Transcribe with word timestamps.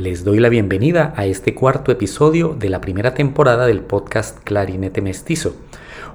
Les 0.00 0.24
doy 0.24 0.40
la 0.40 0.48
bienvenida 0.48 1.12
a 1.14 1.26
este 1.26 1.54
cuarto 1.54 1.92
episodio 1.92 2.54
de 2.54 2.70
la 2.70 2.80
primera 2.80 3.12
temporada 3.12 3.66
del 3.66 3.82
podcast 3.82 4.38
Clarinete 4.44 5.02
Mestizo. 5.02 5.54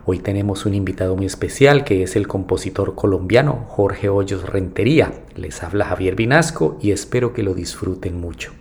Hoy 0.05 0.17
tenemos 0.17 0.65
un 0.65 0.73
invitado 0.73 1.15
muy 1.15 1.27
especial 1.27 1.83
que 1.83 2.01
es 2.01 2.15
el 2.15 2.27
compositor 2.27 2.95
colombiano 2.95 3.67
Jorge 3.67 4.09
Hoyos 4.09 4.49
Rentería. 4.49 5.13
Les 5.35 5.61
habla 5.61 5.85
Javier 5.85 6.15
Vinasco 6.15 6.79
y 6.81 6.93
espero 6.93 7.31
que 7.31 7.43
lo 7.43 7.53
disfruten 7.53 8.19
mucho. 8.19 8.53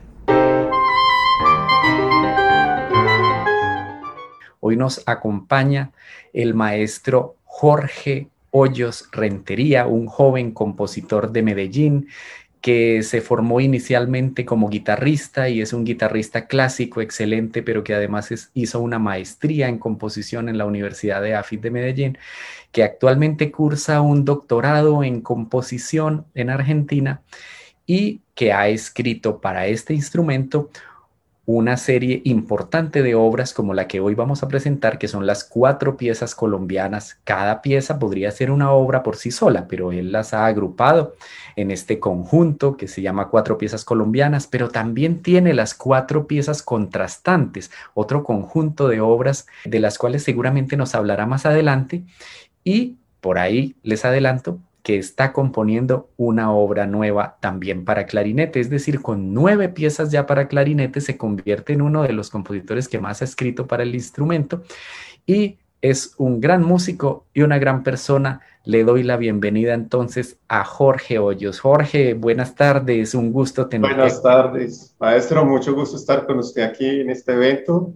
Hoy 4.60 4.76
nos 4.76 5.02
acompaña 5.06 5.92
el 6.34 6.52
maestro 6.52 7.36
Jorge 7.46 8.28
Hoyos 8.50 9.08
Rentería, 9.10 9.86
un 9.86 10.06
joven 10.06 10.52
compositor 10.52 11.32
de 11.32 11.42
Medellín 11.42 12.08
que 12.64 13.02
se 13.02 13.20
formó 13.20 13.60
inicialmente 13.60 14.46
como 14.46 14.70
guitarrista 14.70 15.50
y 15.50 15.60
es 15.60 15.74
un 15.74 15.84
guitarrista 15.84 16.46
clásico 16.46 17.02
excelente, 17.02 17.62
pero 17.62 17.84
que 17.84 17.92
además 17.92 18.50
hizo 18.54 18.80
una 18.80 18.98
maestría 18.98 19.68
en 19.68 19.78
composición 19.78 20.48
en 20.48 20.56
la 20.56 20.64
Universidad 20.64 21.20
de 21.20 21.34
AFIT 21.34 21.60
de 21.60 21.70
Medellín, 21.70 22.18
que 22.72 22.82
actualmente 22.82 23.50
cursa 23.50 24.00
un 24.00 24.24
doctorado 24.24 25.04
en 25.04 25.20
composición 25.20 26.24
en 26.34 26.48
Argentina 26.48 27.20
y 27.84 28.22
que 28.34 28.54
ha 28.54 28.68
escrito 28.68 29.42
para 29.42 29.66
este 29.66 29.92
instrumento 29.92 30.70
una 31.46 31.76
serie 31.76 32.22
importante 32.24 33.02
de 33.02 33.14
obras 33.14 33.52
como 33.52 33.74
la 33.74 33.86
que 33.86 34.00
hoy 34.00 34.14
vamos 34.14 34.42
a 34.42 34.48
presentar, 34.48 34.98
que 34.98 35.08
son 35.08 35.26
las 35.26 35.44
cuatro 35.44 35.96
piezas 35.96 36.34
colombianas. 36.34 37.18
Cada 37.24 37.60
pieza 37.60 37.98
podría 37.98 38.30
ser 38.30 38.50
una 38.50 38.72
obra 38.72 39.02
por 39.02 39.16
sí 39.16 39.30
sola, 39.30 39.68
pero 39.68 39.92
él 39.92 40.10
las 40.10 40.32
ha 40.32 40.46
agrupado 40.46 41.14
en 41.56 41.70
este 41.70 42.00
conjunto 42.00 42.76
que 42.76 42.88
se 42.88 43.02
llama 43.02 43.28
Cuatro 43.28 43.58
piezas 43.58 43.84
colombianas, 43.84 44.46
pero 44.46 44.70
también 44.70 45.22
tiene 45.22 45.52
las 45.52 45.74
cuatro 45.74 46.26
piezas 46.26 46.62
contrastantes, 46.62 47.70
otro 47.92 48.24
conjunto 48.24 48.88
de 48.88 49.00
obras 49.00 49.46
de 49.64 49.80
las 49.80 49.98
cuales 49.98 50.22
seguramente 50.22 50.76
nos 50.76 50.94
hablará 50.94 51.26
más 51.26 51.44
adelante. 51.44 52.04
Y 52.64 52.96
por 53.20 53.38
ahí 53.38 53.76
les 53.82 54.04
adelanto 54.04 54.58
que 54.84 54.98
está 54.98 55.32
componiendo 55.32 56.10
una 56.18 56.52
obra 56.52 56.86
nueva 56.86 57.38
también 57.40 57.86
para 57.86 58.04
clarinete, 58.04 58.60
es 58.60 58.68
decir, 58.68 59.00
con 59.00 59.32
nueve 59.32 59.70
piezas 59.70 60.10
ya 60.10 60.26
para 60.26 60.46
clarinete 60.46 61.00
se 61.00 61.16
convierte 61.16 61.72
en 61.72 61.80
uno 61.80 62.02
de 62.02 62.12
los 62.12 62.28
compositores 62.28 62.86
que 62.86 63.00
más 63.00 63.22
ha 63.22 63.24
escrito 63.24 63.66
para 63.66 63.82
el 63.82 63.94
instrumento 63.94 64.62
y 65.26 65.56
es 65.80 66.14
un 66.18 66.38
gran 66.38 66.62
músico 66.62 67.24
y 67.32 67.40
una 67.42 67.58
gran 67.58 67.82
persona. 67.82 68.42
Le 68.66 68.84
doy 68.84 69.02
la 69.02 69.16
bienvenida 69.16 69.72
entonces 69.72 70.38
a 70.48 70.64
Jorge 70.64 71.18
Hoyos. 71.18 71.60
Jorge, 71.60 72.12
buenas 72.12 72.54
tardes, 72.54 73.14
un 73.14 73.32
gusto 73.32 73.68
tener. 73.68 73.94
Buenas 73.94 74.22
tardes, 74.22 74.94
maestro, 75.00 75.46
mucho 75.46 75.74
gusto 75.74 75.96
estar 75.96 76.26
con 76.26 76.40
usted 76.40 76.62
aquí 76.62 77.00
en 77.00 77.08
este 77.08 77.32
evento 77.32 77.94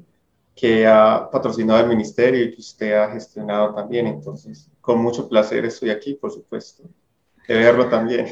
que 0.59 0.87
ha 0.89 1.31
patrocinado 1.31 1.81
el 1.81 1.87
ministerio 1.87 2.45
y 2.45 2.51
que 2.51 2.61
usted 2.61 2.93
ha 2.95 3.13
gestionado 3.13 3.75
también. 3.75 4.09
Entonces, 4.09 4.69
con 4.81 5.01
mucho 5.01 5.29
placer 5.29 5.65
estoy 5.65 5.91
aquí, 5.91 6.15
por 6.15 6.33
supuesto, 6.33 6.83
de 7.47 7.55
verlo 7.55 7.89
también. 7.89 8.27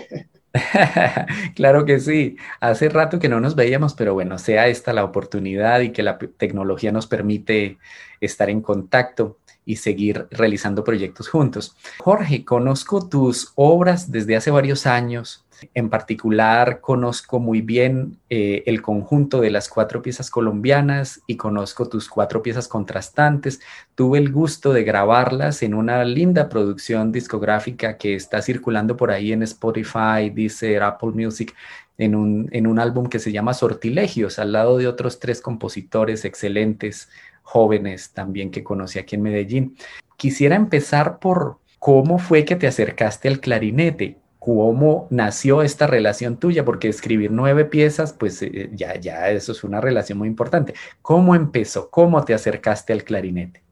claro 1.54 1.84
que 1.84 2.00
sí. 2.00 2.36
Hace 2.58 2.88
rato 2.88 3.20
que 3.20 3.28
no 3.28 3.38
nos 3.40 3.54
veíamos, 3.54 3.94
pero 3.94 4.14
bueno, 4.14 4.38
sea 4.38 4.66
esta 4.66 4.92
la 4.92 5.04
oportunidad 5.04 5.80
y 5.80 5.92
que 5.92 6.02
la 6.02 6.18
tecnología 6.18 6.90
nos 6.90 7.06
permite 7.06 7.78
estar 8.20 8.50
en 8.50 8.60
contacto 8.60 9.38
y 9.66 9.76
seguir 9.76 10.28
realizando 10.30 10.84
proyectos 10.84 11.28
juntos. 11.28 11.76
Jorge, 11.98 12.44
conozco 12.44 13.06
tus 13.06 13.52
obras 13.56 14.10
desde 14.10 14.36
hace 14.36 14.50
varios 14.50 14.86
años. 14.86 15.42
En 15.74 15.88
particular, 15.88 16.80
conozco 16.80 17.40
muy 17.40 17.62
bien 17.62 18.18
eh, 18.28 18.62
el 18.66 18.82
conjunto 18.82 19.40
de 19.40 19.50
las 19.50 19.68
cuatro 19.68 20.02
piezas 20.02 20.30
colombianas 20.30 21.22
y 21.26 21.36
conozco 21.36 21.88
tus 21.88 22.08
cuatro 22.08 22.42
piezas 22.42 22.68
contrastantes. 22.68 23.60
Tuve 23.94 24.18
el 24.18 24.30
gusto 24.30 24.72
de 24.72 24.84
grabarlas 24.84 25.62
en 25.62 25.74
una 25.74 26.04
linda 26.04 26.48
producción 26.48 27.10
discográfica 27.10 27.96
que 27.96 28.14
está 28.14 28.42
circulando 28.42 28.96
por 28.96 29.10
ahí 29.10 29.32
en 29.32 29.42
Spotify, 29.42 30.30
dice 30.32 30.78
Apple 30.78 31.12
Music, 31.12 31.54
en 31.98 32.14
un, 32.14 32.48
en 32.52 32.66
un 32.66 32.78
álbum 32.78 33.06
que 33.08 33.18
se 33.18 33.32
llama 33.32 33.54
Sortilegios, 33.54 34.38
al 34.38 34.52
lado 34.52 34.76
de 34.76 34.86
otros 34.86 35.18
tres 35.18 35.40
compositores 35.40 36.26
excelentes 36.26 37.08
jóvenes 37.46 38.10
también 38.10 38.50
que 38.50 38.64
conocí 38.64 38.98
aquí 38.98 39.14
en 39.14 39.22
Medellín. 39.22 39.76
Quisiera 40.16 40.56
empezar 40.56 41.20
por 41.20 41.58
cómo 41.78 42.18
fue 42.18 42.44
que 42.44 42.56
te 42.56 42.66
acercaste 42.66 43.28
al 43.28 43.38
clarinete, 43.38 44.18
cómo 44.40 45.06
nació 45.10 45.62
esta 45.62 45.86
relación 45.86 46.38
tuya, 46.38 46.64
porque 46.64 46.88
escribir 46.88 47.30
nueve 47.30 47.64
piezas, 47.64 48.12
pues 48.12 48.42
eh, 48.42 48.68
ya, 48.74 48.98
ya 48.98 49.30
eso 49.30 49.52
es 49.52 49.62
una 49.62 49.80
relación 49.80 50.18
muy 50.18 50.26
importante. 50.26 50.74
¿Cómo 51.02 51.36
empezó? 51.36 51.88
¿Cómo 51.88 52.24
te 52.24 52.34
acercaste 52.34 52.92
al 52.92 53.04
clarinete? 53.04 53.62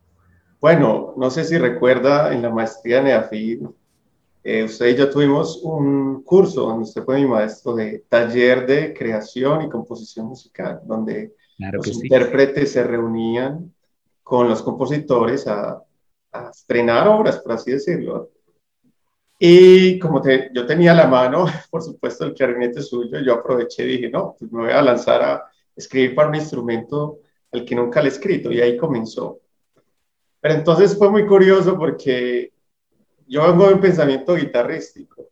Bueno, 0.61 1.13
no 1.17 1.31
sé 1.31 1.45
si 1.45 1.59
recuerda 1.59 2.33
en 2.33 2.43
la 2.43 2.51
maestría 2.51 2.99
de 2.99 3.05
NEAFID, 3.05 3.67
eh, 4.45 4.65
usted 4.65 4.87
y 4.87 4.97
yo 4.97 5.11
tuvimos 5.11 5.61
un 5.65 6.23
curso 6.23 6.67
donde 6.67 6.85
usted 6.85 7.03
fue 7.03 7.21
mi 7.21 7.27
maestro 7.27 7.75
de 7.75 8.05
taller 8.09 8.67
de 8.67 8.95
creación 8.95 9.63
y 9.63 9.69
composición 9.69 10.27
musical, 10.27 10.81
donde 10.85 11.35
los 11.59 11.89
intérpretes 11.89 12.73
se 12.73 12.83
reunían 12.85 13.73
con 14.23 14.49
los 14.49 14.63
compositores 14.63 15.47
a, 15.47 15.81
estrenar 16.51 17.07
obras, 17.07 17.39
por 17.39 17.53
así 17.53 17.71
decirlo. 17.71 18.31
Y 19.39 20.01
como 20.01 20.21
yo 20.53 20.67
tenía 20.67 20.93
la 20.93 21.07
mano, 21.07 21.47
por 21.71 21.81
supuesto, 21.83 22.25
el 22.25 22.35
clarinete 22.35 22.83
suyo, 22.83 23.21
yo 23.21 23.35
aproveché 23.35 23.85
y 23.85 23.97
dije, 23.97 24.11
no, 24.11 24.35
pues 24.37 24.51
me 24.51 24.63
voy 24.63 24.73
a 24.73 24.83
lanzar 24.83 25.23
a 25.23 25.45
escribir 25.77 26.15
para 26.15 26.29
un 26.29 26.35
instrumento 26.35 27.21
al 27.53 27.65
que 27.65 27.77
nunca 27.77 28.03
le 28.03 28.09
he 28.09 28.13
escrito, 28.13 28.51
y 28.51 28.61
ahí 28.61 28.77
comenzó. 28.77 29.39
Pero 30.41 30.55
entonces 30.55 30.99
fue 30.99 31.09
muy 31.09 31.25
curioso 31.25 31.79
porque 31.79 32.53
yo 33.29 33.47
vengo 33.47 33.69
de 33.69 33.75
un 33.75 33.81
pensamiento 33.81 34.35
guitarrístico, 34.35 35.29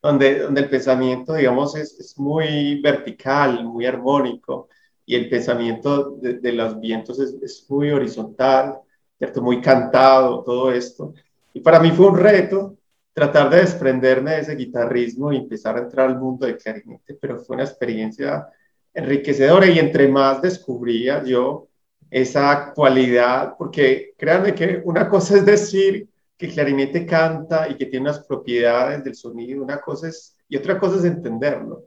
donde, 0.00 0.40
donde 0.40 0.60
el 0.60 0.70
pensamiento, 0.70 1.34
digamos, 1.34 1.74
es, 1.74 1.98
es 1.98 2.16
muy 2.18 2.80
vertical, 2.80 3.64
muy 3.64 3.84
armónico, 3.84 4.68
y 5.06 5.14
el 5.14 5.28
pensamiento 5.30 6.16
de, 6.20 6.52
los 6.52 6.80
vientos 6.80 7.20
es, 7.20 7.64
muy 7.70 7.90
horizontal, 7.90 8.80
¿cierto? 9.16 9.40
muy 9.40 9.60
cantado, 9.60 10.42
todo 10.42 10.72
esto. 10.72 11.14
Y 11.54 11.60
para 11.60 11.78
mí 11.78 11.92
fue 11.92 12.08
un 12.08 12.18
reto 12.18 12.76
tratar 13.14 13.48
de 13.48 13.58
desprenderme 13.58 14.32
de 14.32 14.40
ese 14.40 14.56
guitarrismo 14.56 15.32
y 15.32 15.36
empezar 15.36 15.76
a 15.76 15.82
entrar 15.82 16.08
al 16.08 16.18
mundo 16.18 16.44
del 16.44 16.58
clarinete, 16.58 17.14
pero 17.14 17.38
fue 17.38 17.54
una 17.54 17.64
experiencia 17.64 18.48
enriquecedora 18.92 19.66
y 19.66 19.78
entre 19.78 20.08
más 20.08 20.42
descubría 20.42 21.22
yo 21.22 21.68
esa 22.10 22.72
cualidad, 22.74 23.54
porque 23.56 24.12
créanme 24.18 24.54
que 24.54 24.82
una 24.84 25.08
cosa 25.08 25.36
es 25.36 25.46
decir 25.46 26.08
que 26.36 26.46
el 26.46 26.52
clarinete 26.52 27.06
canta 27.06 27.68
y 27.68 27.76
que 27.76 27.86
tiene 27.86 28.10
unas 28.10 28.26
propiedades 28.26 29.04
del 29.04 29.14
sonido, 29.14 29.62
una 29.62 29.80
cosa 29.80 30.08
es, 30.08 30.36
y 30.48 30.56
otra 30.56 30.78
cosa 30.78 30.96
es 30.96 31.04
entenderlo 31.04 31.84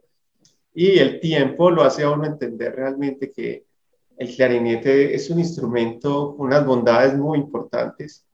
y 0.80 0.98
el 0.98 1.20
tiempo 1.20 1.70
lo 1.70 1.84
hace 1.84 2.04
a 2.04 2.10
uno 2.10 2.26
entender 2.26 2.74
realmente 2.74 3.30
que 3.30 3.66
el 4.18 4.34
clarinete 4.34 5.14
es 5.14 5.30
un 5.30 5.40
instrumento 5.40 6.38
con 6.38 6.48
unas 6.48 6.66
bondades 6.66 7.18
muy 7.18 7.38
importantes. 7.38 8.26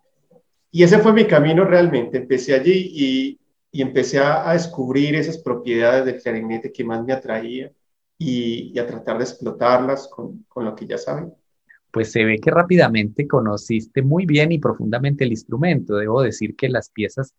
Y 0.69 0.83
ese 0.83 0.99
fue 0.99 1.11
mi 1.11 1.25
camino 1.25 1.65
realmente. 1.65 2.19
Empecé 2.19 2.53
allí 2.53 2.91
y, 2.93 3.39
y 3.71 3.81
empecé 3.81 4.19
a, 4.19 4.53
descubrir 4.53 5.15
esas 5.15 5.39
propiedades 5.39 6.05
del 6.05 6.21
clarinete 6.21 6.71
que 6.71 6.83
más 6.83 7.03
me 7.03 7.13
atraía 7.13 7.71
y, 8.15 8.73
y 8.75 8.77
a 8.77 8.85
tratar 8.85 9.17
de 9.17 9.23
explotarlas 9.23 10.07
con, 10.07 10.45
con 10.47 10.65
lo 10.65 10.75
que 10.75 10.85
ya 10.85 10.99
saben 10.99 11.33
pues 11.89 12.11
se 12.11 12.25
ve 12.25 12.39
que 12.39 12.51
rápidamente 12.51 13.25
conociste 13.25 14.01
muy 14.01 14.25
bien 14.25 14.51
y 14.51 14.59
profundamente 14.59 15.23
el 15.23 15.31
instrumento. 15.31 15.95
Debo 15.95 16.21
decir 16.21 16.53
que 16.57 16.67
las 16.67 16.89
piezas 16.89 17.33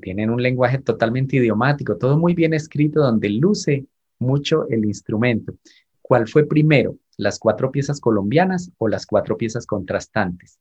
tienen 0.00 0.30
un 0.30 0.42
lenguaje 0.42 0.78
totalmente 0.78 1.36
idiomático, 1.36 1.96
todo 1.96 2.18
muy 2.18 2.34
bien 2.34 2.54
escrito, 2.54 3.00
donde 3.00 3.30
luce 3.30 3.86
mucho 4.22 4.66
el 4.68 4.84
instrumento. 4.86 5.54
¿Cuál 6.00 6.28
fue 6.28 6.46
primero, 6.46 6.96
las 7.16 7.38
cuatro 7.38 7.70
piezas 7.70 8.00
colombianas 8.00 8.70
o 8.78 8.88
las 8.88 9.06
cuatro 9.06 9.36
piezas 9.36 9.66
contrastantes? 9.66 10.58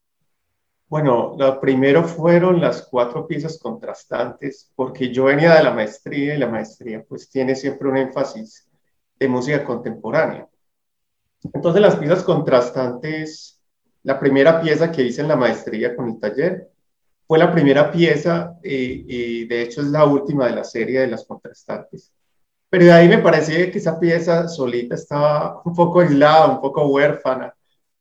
Bueno, 0.92 1.36
lo 1.40 1.62
primero 1.62 2.04
fueron 2.04 2.60
las 2.60 2.82
cuatro 2.82 3.26
piezas 3.26 3.58
contrastantes, 3.60 4.70
porque 4.76 5.14
yo 5.14 5.24
venía 5.24 5.56
de 5.56 5.64
la 5.64 5.72
maestría 5.72 6.36
y 6.36 6.38
la 6.38 6.50
maestría 6.50 7.06
pues 7.08 7.30
tiene 7.30 7.56
siempre 7.56 7.88
un 7.88 7.96
énfasis 7.96 8.68
de 9.18 9.28
música 9.30 9.64
contemporánea. 9.64 10.50
Entonces 11.54 11.82
las 11.82 11.96
piezas 11.96 12.24
contrastantes, 12.24 13.62
la 14.04 14.20
primera 14.20 14.62
pieza 14.62 14.92
que 14.92 15.04
hice 15.04 15.22
en 15.22 15.30
la 15.30 15.38
maestría 15.38 15.96
con 15.96 16.10
el 16.10 16.20
taller 16.20 16.70
fue 17.26 17.40
la 17.40 17.52
primera 17.52 17.90
pieza 17.90 18.60
eh, 18.62 19.06
y 19.08 19.46
de 19.46 19.62
hecho 19.62 19.80
es 19.80 19.88
la 19.88 20.04
última 20.04 20.48
de 20.48 20.56
la 20.56 20.66
serie 20.66 21.00
de 21.00 21.08
las 21.08 21.24
contrastantes. 21.24 22.12
Pero 22.72 22.86
de 22.86 22.94
ahí 22.94 23.10
me 23.10 23.18
parecía 23.18 23.70
que 23.70 23.80
esa 23.80 24.00
pieza 24.00 24.48
solita 24.48 24.96
estaba 24.96 25.62
un 25.66 25.76
poco 25.76 26.00
aislada, 26.00 26.48
un 26.48 26.62
poco 26.62 26.86
huérfana. 26.88 27.54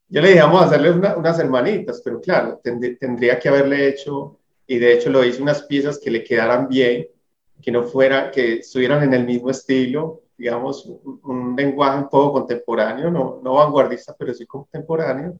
Yo 0.08 0.20
le 0.22 0.28
dije, 0.28 0.42
vamos 0.42 0.62
a 0.62 0.66
hacerle 0.66 0.92
unas 0.92 1.40
hermanitas, 1.40 2.00
pero 2.04 2.20
claro, 2.20 2.60
tendría 2.62 3.36
que 3.40 3.48
haberle 3.48 3.88
hecho, 3.88 4.38
y 4.68 4.78
de 4.78 4.92
hecho 4.92 5.10
lo 5.10 5.24
hice 5.24 5.42
unas 5.42 5.62
piezas 5.64 5.98
que 5.98 6.12
le 6.12 6.22
quedaran 6.22 6.68
bien, 6.68 7.08
que 7.60 7.72
no 7.72 7.82
fuera, 7.82 8.30
que 8.30 8.58
estuvieran 8.58 9.02
en 9.02 9.12
el 9.12 9.26
mismo 9.26 9.50
estilo, 9.50 10.22
digamos, 10.38 10.86
un, 11.24 11.56
lenguaje 11.56 11.98
un 11.98 12.08
poco 12.08 12.34
contemporáneo, 12.34 13.10
no, 13.10 13.40
no 13.42 13.54
vanguardista, 13.54 14.14
pero 14.16 14.32
sí 14.32 14.46
contemporáneo. 14.46 15.36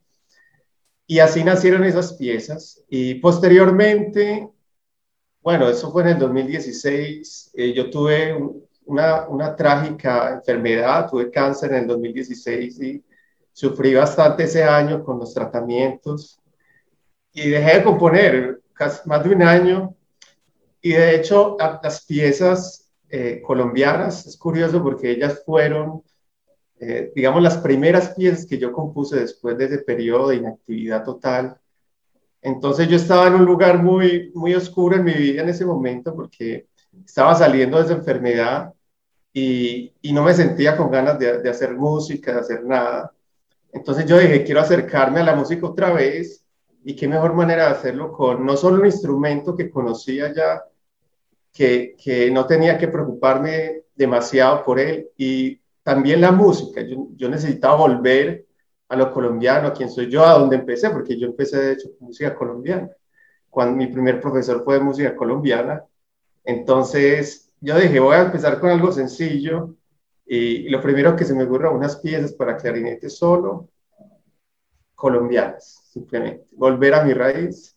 Y 1.07 1.21
así 1.21 1.45
nacieron 1.45 1.85
esas 1.85 2.15
piezas. 2.15 2.85
Y 2.89 3.15
posteriormente, 3.15 4.51
bueno, 5.41 5.69
eso 5.69 5.93
fue 5.93 6.03
en 6.03 6.09
el 6.09 6.19
2016, 6.19 7.53
eh, 7.55 7.73
yo 7.73 7.91
tuve 7.91 8.37
una, 8.91 9.29
una, 9.29 9.55
trágica 9.55 10.31
enfermedad, 10.35 11.09
tuve 11.09 11.31
cáncer 11.31 11.73
en 11.73 11.83
el 11.83 11.87
2016 11.87 12.83
y 12.83 13.05
sufrí 13.53 13.95
bastante 13.95 14.45
ese 14.45 14.65
año 14.65 15.05
con 15.05 15.19
los 15.19 15.33
tratamientos. 15.33 16.41
Y 17.33 17.51
dejé 17.51 17.79
de 17.79 17.85
componer 17.85 18.61
casi 18.73 19.09
más 19.09 19.23
de 19.23 19.31
un 19.35 19.43
año. 19.43 19.95
Y 20.83 20.93
de 20.93 21.15
hecho 21.15 21.57
las 21.59 22.05
piezas 22.05 22.91
eh, 23.09 23.43
colombianas, 23.47 24.27
es 24.27 24.37
curioso 24.37 24.83
porque 24.83 25.11
ellas 25.11 25.43
fueron, 25.45 26.03
eh, 26.81 27.13
digamos, 27.15 27.43
las 27.43 27.59
primeras 27.59 28.15
piezas 28.15 28.47
que 28.47 28.59
yo 28.59 28.73
compuse 28.73 29.21
después 29.21 29.57
de 29.59 29.67
ese 29.67 29.79
periodo 29.79 30.29
de 30.29 30.37
inactividad 30.37 31.05
total. 31.05 31.61
Entonces 32.43 32.89
yo 32.89 32.97
estaba 32.97 33.27
en 33.29 33.35
un 33.35 33.45
lugar 33.45 33.83
muy, 33.83 34.33
muy 34.35 34.55
oscuro 34.55 34.97
en 34.97 35.05
mi 35.05 35.13
vida 35.13 35.43
en 35.43 35.51
ese 35.51 35.67
momento 35.67 36.15
porque 36.15 36.67
estaba 37.05 37.35
saliendo 37.35 37.79
de 37.79 37.85
esa 37.85 37.95
enfermedad 37.95 38.73
y, 39.33 39.93
y 40.03 40.13
no 40.13 40.23
me 40.23 40.35
sentía 40.35 40.77
con 40.77 40.91
ganas 40.91 41.19
de, 41.19 41.41
de 41.41 41.51
hacer 41.51 41.75
música, 41.75 42.33
de 42.33 42.41
hacer 42.41 42.65
nada. 42.65 43.13
Entonces 43.73 44.07
yo 44.07 44.19
dije, 44.19 44.45
quiero 44.45 44.61
acercarme 44.61 45.21
a 45.21 45.25
la 45.25 45.37
música 45.37 45.67
otra 45.67 45.93
vez 45.93 46.45
y 46.85 46.97
qué 46.97 47.07
mejor 47.07 47.35
manera 47.35 47.67
de 47.67 47.71
hacerlo 47.71 48.13
con 48.13 48.45
no 48.45 48.57
solo 48.57 48.81
un 48.81 48.87
instrumento 48.87 49.57
que 49.57 49.71
conocía 49.71 50.33
ya, 50.33 50.65
que, 51.53 51.97
que 52.03 52.31
no 52.31 52.47
tenía 52.47 52.79
que 52.79 52.89
preocuparme 52.89 53.83
demasiado 53.95 54.65
por 54.65 54.79
él, 54.79 55.09
y 55.17 55.61
también 55.83 56.21
la 56.21 56.33
música. 56.33 56.81
Yo, 56.83 57.09
yo, 57.17 57.29
necesitaba 57.29 57.77
volver 57.77 58.47
a 58.89 58.97
lo 58.97 59.13
colombiano, 59.13 59.69
a 59.69 59.73
quien 59.73 59.91
soy 59.91 60.09
yo, 60.11 60.25
a 60.25 60.39
donde 60.39 60.57
empecé, 60.57 60.91
porque 60.91 61.19
yo 61.19 61.27
empecé 61.27 61.59
de 61.59 61.73
hecho 61.73 61.89
con 61.99 62.09
música 62.09 62.35
colombiana. 62.35 62.91
Cuando 63.49 63.77
mi 63.77 63.89
primer 63.89 64.21
profesor 64.21 64.65
fue 64.65 64.75
de 64.75 64.81
música 64.81 65.15
colombiana, 65.17 65.85
entonces 66.45 67.50
yo 67.61 67.79
dije, 67.79 68.01
voy 68.01 68.17
a 68.17 68.23
empezar 68.23 68.59
con 68.59 68.71
algo 68.71 68.91
sencillo, 68.93 69.75
y, 70.33 70.69
lo 70.69 70.81
primero 70.81 71.17
que 71.17 71.25
se 71.25 71.35
me 71.35 71.43
ocurrió, 71.43 71.73
unas 71.73 71.97
piezas 71.97 72.33
para 72.33 72.57
clarinete 72.57 73.11
solo, 73.11 73.69
colombianas, 74.95 75.89
simplemente. 75.93 76.47
Volver 76.53 76.95
a 76.95 77.03
mi 77.03 77.13
raíz. 77.13 77.77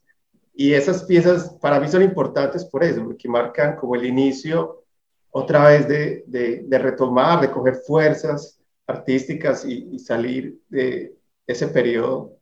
Y 0.54 0.74
esas 0.74 1.04
piezas 1.06 1.58
para 1.60 1.80
mí 1.80 1.88
son 1.88 2.04
importantes 2.04 2.64
por 2.66 2.84
eso, 2.84 3.04
porque 3.04 3.28
marcan 3.28 3.76
como 3.76 3.96
el 3.96 4.06
inicio 4.06 4.84
otra 5.32 5.68
vez 5.68 5.88
de, 5.88 6.24
de, 6.28 6.78
retomar, 6.78 7.42
de 7.42 7.50
coger 7.50 7.78
fuerzas 7.88 8.60
artísticas 8.86 9.66
y, 9.66 9.98
salir 9.98 10.60
de 10.70 11.16
ese 11.48 11.68
periodo 11.70 12.38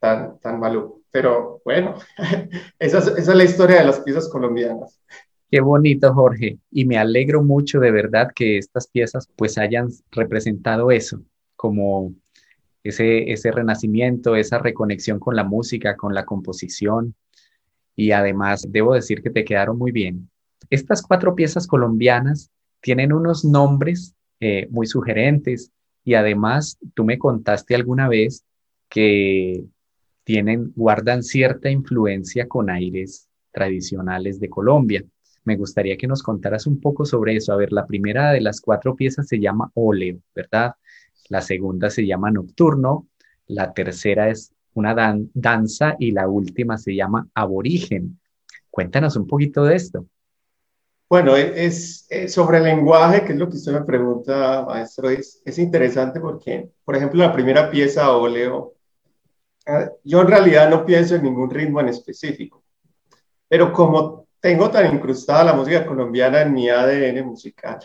tan, 0.00 0.40
tan 0.40 0.58
maluco. 0.58 1.00
Pero 1.12 1.62
bueno, 1.64 1.94
esa 2.80 2.98
esa 2.98 3.16
es 3.16 3.28
la 3.28 3.44
historia 3.44 3.76
de 3.76 3.84
las 3.84 4.00
piezas 4.00 4.28
colombianas. 4.28 5.00
Qué 5.52 5.60
bonito, 5.60 6.14
Jorge. 6.14 6.58
Y 6.70 6.86
me 6.86 6.96
alegro 6.96 7.42
mucho 7.42 7.78
de 7.78 7.90
verdad 7.90 8.30
que 8.34 8.56
estas 8.56 8.86
piezas 8.88 9.28
pues 9.36 9.58
hayan 9.58 9.90
representado 10.10 10.90
eso, 10.90 11.20
como 11.56 12.14
ese, 12.82 13.30
ese 13.30 13.52
renacimiento, 13.52 14.34
esa 14.34 14.56
reconexión 14.56 15.18
con 15.18 15.36
la 15.36 15.44
música, 15.44 15.94
con 15.98 16.14
la 16.14 16.24
composición. 16.24 17.14
Y 17.94 18.12
además, 18.12 18.66
debo 18.66 18.94
decir 18.94 19.22
que 19.22 19.28
te 19.28 19.44
quedaron 19.44 19.76
muy 19.76 19.92
bien. 19.92 20.30
Estas 20.70 21.02
cuatro 21.02 21.34
piezas 21.34 21.66
colombianas 21.66 22.50
tienen 22.80 23.12
unos 23.12 23.44
nombres 23.44 24.14
eh, 24.40 24.68
muy 24.70 24.86
sugerentes 24.86 25.70
y 26.02 26.14
además 26.14 26.78
tú 26.94 27.04
me 27.04 27.18
contaste 27.18 27.74
alguna 27.74 28.08
vez 28.08 28.42
que 28.88 29.66
tienen, 30.24 30.72
guardan 30.74 31.22
cierta 31.22 31.68
influencia 31.68 32.48
con 32.48 32.70
aires 32.70 33.28
tradicionales 33.52 34.40
de 34.40 34.48
Colombia. 34.48 35.04
Me 35.44 35.56
gustaría 35.56 35.96
que 35.96 36.06
nos 36.06 36.22
contaras 36.22 36.66
un 36.66 36.80
poco 36.80 37.04
sobre 37.04 37.36
eso. 37.36 37.52
A 37.52 37.56
ver, 37.56 37.72
la 37.72 37.86
primera 37.86 38.32
de 38.32 38.40
las 38.40 38.60
cuatro 38.60 38.94
piezas 38.94 39.26
se 39.28 39.40
llama 39.40 39.70
Óleo, 39.74 40.18
¿verdad? 40.34 40.74
La 41.28 41.40
segunda 41.40 41.90
se 41.90 42.06
llama 42.06 42.30
Nocturno, 42.30 43.08
la 43.46 43.72
tercera 43.72 44.28
es 44.28 44.52
una 44.74 44.94
danza 45.34 45.96
y 45.98 46.12
la 46.12 46.28
última 46.28 46.78
se 46.78 46.94
llama 46.94 47.28
Aborigen. 47.34 48.20
Cuéntanos 48.70 49.16
un 49.16 49.26
poquito 49.26 49.64
de 49.64 49.76
esto. 49.76 50.06
Bueno, 51.08 51.36
e-, 51.36 51.66
es, 51.66 52.06
sobre 52.28 52.58
el 52.58 52.64
lenguaje, 52.64 53.24
que 53.24 53.32
es 53.32 53.38
lo 53.38 53.48
que 53.48 53.56
usted 53.56 53.72
me 53.72 53.84
pregunta, 53.84 54.64
maestro, 54.66 55.10
es, 55.10 55.42
es 55.44 55.58
interesante 55.58 56.20
porque, 56.20 56.70
por 56.84 56.96
ejemplo, 56.96 57.20
la 57.20 57.32
primera 57.32 57.70
pieza, 57.70 58.16
Óleo, 58.16 58.74
ah, 59.66 59.90
yo 60.04 60.22
en 60.22 60.28
realidad 60.28 60.70
no 60.70 60.86
pienso 60.86 61.14
en 61.14 61.24
ningún 61.24 61.50
ritmo 61.50 61.80
en 61.80 61.88
específico, 61.88 62.64
pero 63.46 63.72
como 63.74 64.21
tengo 64.42 64.70
tan 64.70 64.92
incrustada 64.92 65.44
la 65.44 65.52
música 65.52 65.86
colombiana 65.86 66.42
en 66.42 66.52
mi 66.52 66.68
ADN 66.68 67.24
musical. 67.24 67.78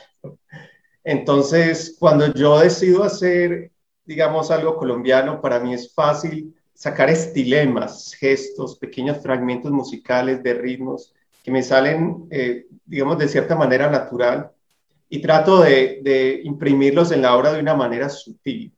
Entonces, 1.03 1.95
cuando 1.99 2.33
yo 2.33 2.59
decido 2.59 3.03
hacer, 3.03 3.71
digamos, 4.03 4.49
algo 4.49 4.75
colombiano, 4.75 5.39
para 5.39 5.59
mí 5.59 5.75
es 5.75 5.93
fácil 5.93 6.55
sacar 6.73 7.11
estilemas, 7.11 8.15
gestos, 8.15 8.75
pequeños 8.75 9.21
fragmentos 9.21 9.71
musicales 9.71 10.41
de 10.41 10.55
ritmos 10.55 11.13
que 11.43 11.51
me 11.51 11.61
salen, 11.61 12.27
eh, 12.31 12.65
digamos, 12.85 13.19
de 13.19 13.27
cierta 13.27 13.55
manera 13.55 13.87
natural 13.91 14.51
y 15.09 15.21
trato 15.21 15.61
de, 15.61 15.99
de, 16.01 16.41
imprimirlos 16.43 17.11
en 17.11 17.21
la 17.21 17.37
obra 17.37 17.53
de 17.53 17.59
una 17.59 17.75
manera 17.75 18.09
sutil. 18.09 18.73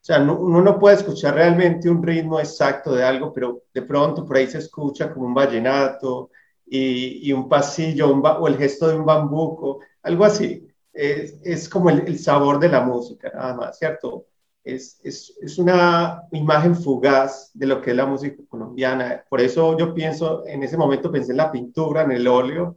O 0.00 0.04
sea, 0.04 0.20
uno 0.20 0.62
no 0.62 0.78
puede 0.78 0.96
escuchar 0.96 1.34
realmente 1.34 1.90
un 1.90 2.02
ritmo 2.02 2.38
exacto 2.38 2.94
de 2.94 3.02
algo, 3.02 3.32
pero 3.32 3.64
de 3.74 3.82
pronto 3.82 4.24
por 4.24 4.36
ahí 4.36 4.46
se 4.46 4.58
escucha 4.58 5.12
como 5.12 5.26
un 5.26 5.34
vallenato, 5.34 6.30
y, 6.70 7.32
un 7.32 7.48
pasillo 7.48 8.08
o 8.10 8.48
el 8.48 8.56
gesto 8.56 8.88
de 8.88 8.96
un 8.96 9.04
bambuco, 9.04 9.80
algo 10.02 10.24
así. 10.24 10.66
Es, 10.92 11.38
es 11.42 11.68
como 11.68 11.90
el, 11.90 12.18
sabor 12.18 12.58
de 12.60 12.68
la 12.68 12.80
música, 12.82 13.30
nada 13.34 13.54
más, 13.54 13.78
¿cierto? 13.78 14.26
Es, 14.64 15.00
es, 15.04 15.36
es, 15.40 15.58
una 15.58 16.22
imagen 16.32 16.76
fugaz 16.76 17.50
de 17.54 17.66
lo 17.66 17.80
que 17.80 17.90
es 17.90 17.96
la 17.96 18.06
música 18.06 18.42
colombiana. 18.48 19.24
Por 19.28 19.40
eso 19.40 19.76
yo 19.78 19.94
pienso, 19.94 20.46
en 20.46 20.62
ese 20.62 20.76
momento 20.76 21.10
pensé 21.10 21.32
en 21.32 21.38
la 21.38 21.52
pintura, 21.52 22.02
en 22.02 22.12
el 22.12 22.28
óleo, 22.28 22.76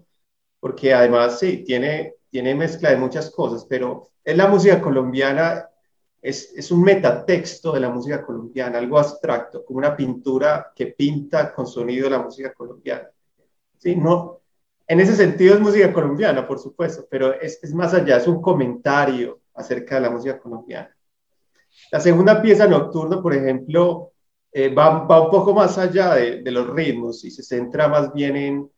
porque 0.60 0.94
además 0.94 1.40
sí, 1.40 1.64
tiene, 1.66 2.16
tiene 2.30 2.56
mezcla 2.56 2.90
de 2.92 2.98
muchas 2.98 3.30
cosas, 3.32 3.66
pero 3.70 4.10
es 4.24 4.38
la 4.38 4.48
música 4.48 4.82
colombiana, 4.82 5.68
es, 6.22 6.54
es 6.56 6.72
un 6.72 6.84
metatexto 6.84 7.74
de 7.74 7.82
la 7.82 7.90
música 7.90 8.24
colombiana, 8.26 8.80
algo 8.80 8.98
abstracto, 9.00 9.66
como 9.66 9.80
una 9.80 9.96
pintura 9.96 10.72
que 10.76 10.88
pinta 10.88 11.54
con 11.54 11.68
sonido 11.68 12.10
la 12.10 12.20
música 12.20 12.54
colombiana. 12.54 13.10
¿Sí? 13.84 13.98
No, 13.98 14.40
en 14.88 15.00
ese 15.00 15.16
sentido 15.16 15.56
es 15.56 15.62
música 15.62 15.92
colombiana, 15.92 16.48
por 16.48 16.58
supuesto, 16.58 17.06
pero 17.10 17.34
es, 17.34 17.60
más 17.74 17.94
allá, 17.94 18.18
es 18.18 18.28
un 18.28 18.42
comentario 18.42 19.42
acerca 19.54 19.96
de 19.96 20.02
la 20.02 20.10
música 20.10 20.40
colombiana. 20.40 20.96
La 21.92 22.00
segunda 22.00 22.42
pieza, 22.42 22.68
Nocturno, 22.68 23.22
por 23.22 23.34
ejemplo, 23.34 24.14
eh, 24.52 24.74
va, 24.74 25.02
un 25.02 25.08
poco 25.08 25.54
más 25.54 25.78
allá 25.78 26.16
de, 26.16 26.52
los 26.52 26.70
ritmos 26.70 27.24
y 27.26 27.32
se 27.32 27.44
centra 27.44 27.88
más 27.88 28.14
bien 28.14 28.70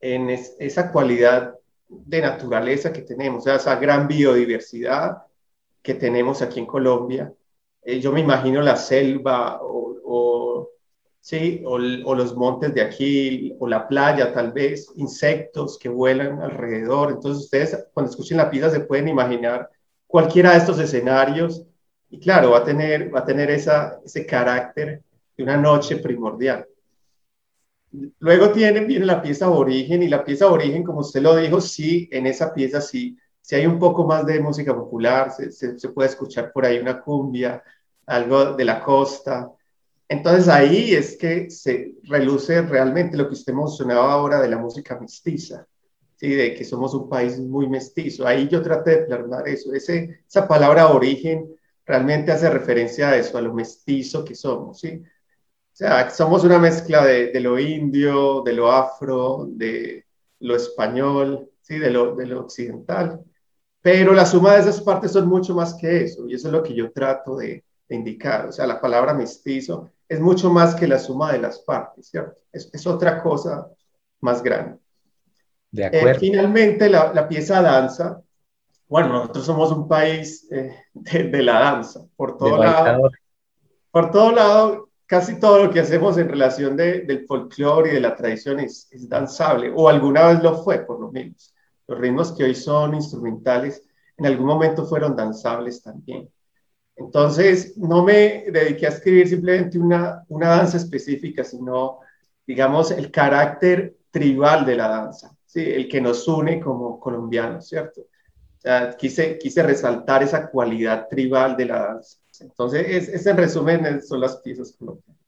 en, 0.00 0.30
esa 0.30 0.90
cualidad 0.90 1.54
de 1.88 2.20
naturaleza 2.20 2.92
que 2.92 3.02
tenemos, 3.02 3.42
o 3.42 3.44
sea, 3.44 3.56
esa 3.56 3.76
gran 3.76 4.08
biodiversidad 4.08 5.22
que 5.82 5.94
tenemos 5.94 6.42
aquí 6.42 6.60
en 6.60 6.66
Colombia. 6.66 7.32
Eh, 7.82 8.00
yo 8.00 8.12
me 8.12 8.20
imagino 8.20 8.62
la 8.62 8.76
selva 8.76 9.60
o 9.62 10.70
¿sí? 11.20 11.62
O, 11.64 11.78
los 11.78 12.36
montes 12.36 12.74
de 12.74 12.82
aquí, 12.82 13.54
o 13.58 13.68
la 13.68 13.86
playa 13.88 14.32
tal 14.32 14.52
vez, 14.52 14.88
insectos 14.96 15.78
que 15.78 15.88
vuelan 15.88 16.40
alrededor. 16.42 17.12
Entonces 17.12 17.44
ustedes 17.44 17.86
cuando 17.92 18.10
escuchen 18.10 18.38
la 18.38 18.50
pieza 18.50 18.70
se 18.70 18.80
pueden 18.80 19.08
imaginar 19.08 19.70
cualquiera 20.06 20.52
de 20.52 20.58
estos 20.58 20.78
escenarios 20.78 21.64
y 22.10 22.18
claro, 22.18 22.50
va 22.50 22.58
a 22.58 22.64
tener, 22.64 23.14
va 23.14 23.20
a 23.20 23.24
tener 23.24 23.50
esa, 23.50 24.00
ese 24.04 24.26
carácter 24.26 25.02
de 25.36 25.42
una 25.44 25.56
noche 25.56 25.96
primordial. 25.98 26.66
Luego 28.20 28.50
tiene, 28.52 28.80
viene 28.80 29.04
la 29.04 29.20
pieza 29.22 29.50
origen 29.50 30.02
y 30.02 30.08
la 30.08 30.24
pieza 30.24 30.48
origen, 30.48 30.84
como 30.84 31.00
usted 31.00 31.22
lo 31.22 31.36
dijo, 31.36 31.60
sí, 31.60 32.08
en 32.12 32.26
esa 32.26 32.54
pieza 32.54 32.80
sí, 32.80 33.16
si 33.40 33.56
hay 33.56 33.66
un 33.66 33.78
poco 33.78 34.06
más 34.06 34.26
de 34.26 34.40
música 34.40 34.74
popular, 34.74 35.32
se, 35.32 35.50
se 35.50 35.88
puede 35.88 36.08
escuchar 36.08 36.52
por 36.52 36.64
ahí 36.64 36.78
una 36.78 37.00
cumbia, 37.00 37.62
algo 38.06 38.54
de 38.54 38.64
la 38.64 38.80
costa, 38.82 39.50
entonces 40.10 40.48
ahí 40.48 40.92
es 40.92 41.16
que 41.16 41.48
se 41.50 41.94
reluce 42.02 42.62
realmente 42.62 43.16
lo 43.16 43.28
que 43.28 43.34
usted 43.34 43.52
mencionaba 43.52 44.12
ahora 44.12 44.40
de 44.40 44.48
la 44.48 44.58
música 44.58 44.98
mestiza, 44.98 45.68
¿sí? 46.16 46.34
de 46.34 46.52
que 46.52 46.64
somos 46.64 46.94
un 46.94 47.08
país 47.08 47.38
muy 47.38 47.68
mestizo. 47.68 48.26
Ahí 48.26 48.48
yo 48.48 48.60
traté 48.60 48.90
de 48.90 49.06
plasmar 49.06 49.46
eso. 49.46 49.72
Ese, 49.72 50.24
esa 50.26 50.48
palabra 50.48 50.88
origen 50.88 51.48
realmente 51.86 52.32
hace 52.32 52.50
referencia 52.50 53.10
a 53.10 53.16
eso, 53.16 53.38
a 53.38 53.40
lo 53.40 53.54
mestizo 53.54 54.24
que 54.24 54.34
somos. 54.34 54.80
¿sí? 54.80 55.00
O 55.00 55.76
sea, 55.76 56.10
somos 56.10 56.42
una 56.42 56.58
mezcla 56.58 57.06
de, 57.06 57.30
de 57.30 57.40
lo 57.40 57.56
indio, 57.56 58.42
de 58.42 58.52
lo 58.52 58.68
afro, 58.72 59.46
de 59.48 60.06
lo 60.40 60.56
español, 60.56 61.48
¿sí? 61.60 61.78
de, 61.78 61.90
lo, 61.92 62.16
de 62.16 62.26
lo 62.26 62.40
occidental. 62.40 63.24
Pero 63.80 64.12
la 64.12 64.26
suma 64.26 64.54
de 64.54 64.62
esas 64.62 64.80
partes 64.80 65.12
son 65.12 65.28
mucho 65.28 65.54
más 65.54 65.74
que 65.74 66.02
eso, 66.02 66.28
y 66.28 66.34
eso 66.34 66.48
es 66.48 66.52
lo 66.52 66.64
que 66.64 66.74
yo 66.74 66.90
trato 66.90 67.36
de, 67.36 67.64
indicar. 67.94 68.46
O 68.48 68.52
sea, 68.52 68.66
la 68.66 68.80
palabra 68.80 69.14
mestizo 69.14 69.90
es 70.10 70.18
mucho 70.18 70.50
más 70.50 70.74
que 70.74 70.88
la 70.88 70.98
suma 70.98 71.32
de 71.32 71.38
las 71.38 71.60
partes, 71.60 72.08
¿cierto? 72.08 72.36
Es, 72.52 72.84
otra 72.84 73.22
cosa 73.22 73.68
más 74.20 74.42
grande. 74.42 74.76
De 75.70 75.84
eh, 75.84 75.86
acuerdo. 75.86 76.18
finalmente, 76.18 76.90
la, 76.90 77.28
pieza 77.28 77.62
danza. 77.62 78.20
Bueno, 78.88 79.10
nosotros 79.10 79.46
somos 79.46 79.70
un 79.70 79.86
país 79.86 80.48
eh, 80.50 80.74
de, 80.94 81.42
la 81.44 81.60
danza. 81.60 82.00
Por 82.16 82.36
todo 82.36 82.58
lado, 82.58 83.08
por 83.92 84.10
todo 84.10 84.32
lado, 84.32 84.88
casi 85.06 85.38
todo 85.38 85.64
lo 85.64 85.70
que 85.70 85.78
hacemos 85.78 86.18
en 86.18 86.28
relación 86.28 86.76
del 86.76 87.24
folclore 87.28 87.90
y 87.90 87.94
de 87.94 88.00
la 88.00 88.16
tradición 88.16 88.58
es, 88.58 88.88
es 88.90 89.08
danzable, 89.08 89.72
o 89.72 89.88
alguna 89.88 90.26
vez 90.26 90.42
lo 90.42 90.60
fue, 90.64 90.84
por 90.84 90.98
lo 90.98 91.12
menos. 91.12 91.54
Los 91.86 92.00
ritmos 92.00 92.32
que 92.32 92.42
hoy 92.42 92.56
son 92.56 92.96
instrumentales, 92.96 93.80
en 94.16 94.26
algún 94.26 94.46
momento 94.46 94.84
fueron 94.84 95.14
danzables 95.14 95.80
también. 95.80 96.28
Entonces, 96.96 97.76
no 97.78 98.04
me 98.04 98.44
dediqué 98.50 98.86
a 98.86 98.90
escribir 98.90 99.28
simplemente 99.28 99.78
una, 99.78 100.24
una 100.28 100.48
danza 100.48 100.76
específica, 100.76 101.44
sino, 101.44 102.00
digamos, 102.46 102.90
el 102.90 103.10
carácter 103.10 103.96
tribal 104.10 104.66
de 104.66 104.76
la 104.76 104.88
danza, 104.88 105.34
¿sí? 105.46 105.62
el 105.62 105.88
que 105.88 106.00
nos 106.00 106.26
une 106.28 106.60
como 106.60 107.00
colombianos, 107.00 107.68
¿cierto? 107.68 108.02
O 108.02 108.60
sea, 108.60 108.94
quise, 108.96 109.38
quise 109.38 109.62
resaltar 109.62 110.22
esa 110.22 110.50
cualidad 110.50 111.08
tribal 111.08 111.56
de 111.56 111.64
la 111.64 111.78
danza. 111.78 112.18
Entonces, 112.40 112.86
es, 112.88 113.08
ese 113.08 113.32
resumen 113.32 114.02
son 114.02 114.20
las 114.20 114.36
piezas 114.38 114.72
colombianas. 114.78 115.20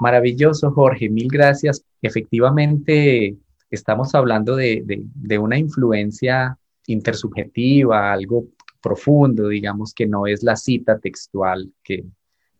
Maravilloso, 0.00 0.70
Jorge. 0.70 1.08
Mil 1.08 1.28
gracias. 1.28 1.84
Efectivamente, 2.02 3.36
estamos 3.70 4.14
hablando 4.14 4.56
de, 4.56 5.04
una 5.40 5.58
influencia 5.58 6.56
intersubjetiva, 6.86 8.12
algo 8.12 8.46
profundo, 8.88 9.48
digamos 9.48 9.92
que 9.92 10.06
no 10.06 10.26
es 10.26 10.42
la 10.42 10.56
cita 10.56 10.98
textual 10.98 11.70
que, 11.84 12.04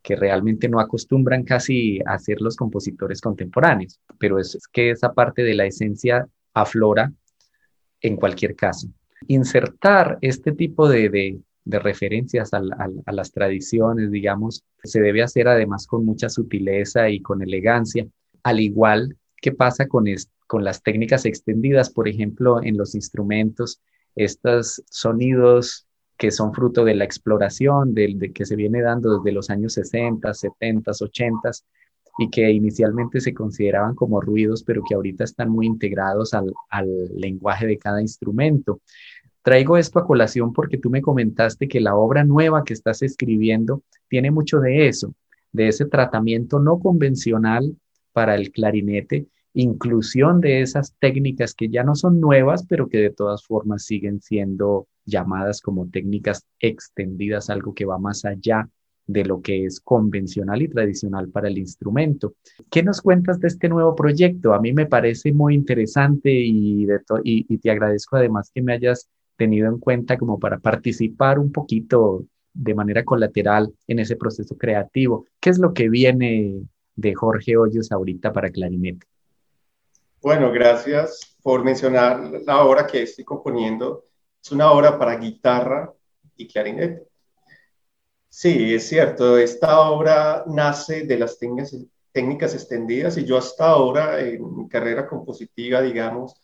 que 0.02 0.14
realmente 0.14 0.68
no 0.68 0.78
acostumbran 0.78 1.42
casi 1.44 2.00
a 2.00 2.14
hacer 2.14 2.40
los 2.40 2.56
compositores 2.56 3.20
contemporáneos, 3.20 3.98
pero 4.18 4.38
es, 4.38 4.58
que 4.70 4.90
esa 4.90 5.12
parte 5.12 5.42
de 5.42 5.54
la 5.54 5.64
esencia 5.64 6.28
aflora 6.54 7.12
en 8.00 8.16
cualquier 8.16 8.54
caso. 8.54 8.88
Insertar 9.26 10.18
este 10.20 10.52
tipo 10.52 10.88
de, 10.88 11.40
referencias 11.64 12.52
a, 12.54 12.60
las 13.12 13.32
tradiciones, 13.32 14.10
digamos, 14.10 14.64
se 14.82 15.00
debe 15.00 15.22
hacer 15.22 15.48
además 15.48 15.86
con 15.86 16.04
mucha 16.04 16.28
sutileza 16.28 17.08
y 17.10 17.20
con 17.20 17.42
elegancia, 17.42 18.06
al 18.42 18.60
igual 18.60 19.16
que 19.40 19.52
pasa 19.52 19.86
con, 19.86 20.04
con 20.46 20.64
las 20.64 20.82
técnicas 20.82 21.24
extendidas, 21.24 21.90
por 21.90 22.08
ejemplo, 22.08 22.62
en 22.62 22.76
los 22.76 22.94
instrumentos, 22.94 23.80
estos 24.14 24.82
sonidos 24.90 25.87
que 26.18 26.30
son 26.30 26.52
fruto 26.52 26.84
de 26.84 26.94
la 26.94 27.04
exploración 27.04 27.94
de, 27.94 28.32
que 28.34 28.44
se 28.44 28.56
viene 28.56 28.82
dando 28.82 29.18
desde 29.18 29.32
los 29.32 29.50
años 29.50 29.74
60, 29.74 30.34
70, 30.34 30.90
80 31.00 31.50
y 32.18 32.28
que 32.28 32.50
inicialmente 32.50 33.20
se 33.20 33.32
consideraban 33.32 33.94
como 33.94 34.20
ruidos, 34.20 34.64
pero 34.64 34.82
que 34.86 34.96
ahorita 34.96 35.22
están 35.22 35.50
muy 35.50 35.66
integrados 35.66 36.34
al, 36.34 36.52
al 36.68 36.88
lenguaje 37.14 37.66
de 37.66 37.78
cada 37.78 38.02
instrumento. 38.02 38.80
Traigo 39.42 39.76
esto 39.76 40.00
a 40.00 40.06
colación 40.06 40.52
porque 40.52 40.78
tú 40.78 40.90
me 40.90 41.00
comentaste 41.00 41.68
que 41.68 41.80
la 41.80 41.94
obra 41.94 42.24
nueva 42.24 42.64
que 42.64 42.74
estás 42.74 43.02
escribiendo 43.02 43.82
tiene 44.08 44.32
mucho 44.32 44.58
de 44.58 44.88
eso, 44.88 45.14
de 45.52 45.68
ese 45.68 45.86
tratamiento 45.86 46.58
no 46.58 46.80
convencional 46.80 47.76
para 48.12 48.34
el 48.34 48.50
clarinete 48.50 49.28
inclusión 49.54 50.40
de 50.40 50.62
esas 50.62 50.94
técnicas 50.98 51.54
que 51.54 51.68
ya 51.68 51.82
no 51.82 51.94
son 51.94 52.20
nuevas, 52.20 52.64
pero 52.68 52.88
que 52.88 52.98
de 52.98 53.10
todas 53.10 53.44
formas 53.44 53.84
siguen 53.84 54.20
siendo 54.20 54.86
llamadas 55.08 55.60
como 55.60 55.88
técnicas 55.88 56.46
extendidas, 56.60 57.50
algo 57.50 57.74
que 57.74 57.84
va 57.84 57.98
más 57.98 58.24
allá 58.24 58.68
de 59.08 59.24
lo 59.24 59.40
que 59.40 59.64
es 59.64 59.80
convencional 59.80 60.62
y 60.62 60.68
tradicional 60.68 61.28
para 61.30 61.48
el 61.48 61.58
instrumento. 61.58 62.34
¿Qué 62.70 62.82
nos 62.82 63.00
cuentas 63.00 63.40
de 63.40 63.48
este 63.48 63.68
nuevo 63.68 63.96
proyecto? 63.96 64.52
A 64.52 64.60
mí 64.60 64.72
me 64.72 64.86
parece 64.86 65.32
muy 65.32 65.54
interesante 65.54 66.30
y, 66.30 66.86
te 67.60 67.70
agradezco 67.70 68.16
además 68.16 68.50
que 68.54 68.62
me 68.62 68.74
hayas 68.74 69.08
tenido 69.36 69.68
en 69.68 69.78
cuenta 69.78 70.18
como 70.18 70.38
para 70.38 70.58
participar 70.58 71.38
un 71.38 71.50
poquito 71.50 72.24
de 72.52 72.74
manera 72.74 73.04
colateral 73.04 73.72
en 73.86 73.98
ese 73.98 74.16
proceso 74.16 74.56
creativo. 74.58 75.26
¿Qué 75.40 75.50
es 75.50 75.58
lo 75.58 75.72
que 75.72 75.88
viene 75.88 76.60
de 76.94 77.14
Jorge 77.14 77.56
Hoyos 77.56 77.90
ahorita 77.90 78.32
para 78.32 78.50
clarinete? 78.50 79.06
Bueno, 80.20 80.52
gracias 80.52 81.36
por 81.42 81.64
mencionar 81.64 82.42
la 82.44 82.64
obra 82.64 82.86
que 82.86 83.02
estoy 83.02 83.24
componiendo. 83.24 84.02
Es 84.42 84.52
una 84.52 84.70
obra 84.72 84.98
para 84.98 85.16
guitarra 85.16 85.92
y 86.36 86.48
clarinete. 86.48 87.08
Sí, 88.28 88.74
es 88.74 88.88
cierto, 88.88 89.38
esta 89.38 89.80
obra 89.80 90.44
nace 90.46 91.04
de 91.04 91.18
las 91.18 91.38
técnicas, 91.38 91.74
técnicas 92.12 92.54
extendidas 92.54 93.16
y 93.16 93.24
yo 93.24 93.38
hasta 93.38 93.66
ahora 93.68 94.20
en 94.20 94.56
mi 94.56 94.68
carrera 94.68 95.06
compositiva, 95.06 95.80
digamos, 95.80 96.34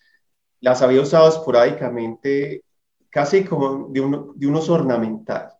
las 0.60 0.82
había 0.82 1.02
usado 1.02 1.28
esporádicamente 1.28 2.64
casi 3.10 3.44
como 3.44 3.88
de 3.90 4.00
un, 4.00 4.32
de 4.34 4.46
uso 4.46 4.74
ornamental. 4.74 5.52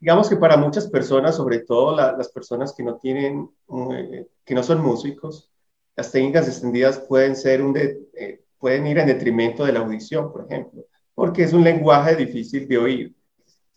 Digamos 0.00 0.28
que 0.28 0.36
para 0.36 0.56
muchas 0.56 0.88
personas, 0.88 1.36
sobre 1.36 1.60
todo 1.60 1.94
las 1.96 2.30
personas 2.30 2.72
que 2.72 2.82
no 2.82 2.98
tienen, 2.98 3.50
eh, 3.92 4.26
que 4.44 4.54
no 4.54 4.62
son 4.62 4.80
músicos, 4.80 5.50
las 5.96 6.12
técnicas 6.12 6.46
extendidas 6.46 7.00
pueden, 7.00 7.34
ser 7.34 7.62
un 7.62 7.76
eh, 7.76 8.44
pueden 8.58 8.86
ir 8.86 8.98
en 8.98 9.06
detrimento 9.06 9.64
de 9.64 9.72
la 9.72 9.80
audición, 9.80 10.32
por 10.32 10.46
ejemplo, 10.48 10.84
porque 11.14 11.44
es 11.44 11.52
un 11.52 11.64
lenguaje 11.64 12.16
difícil 12.16 12.66
de 12.68 12.78
oír. 12.78 13.14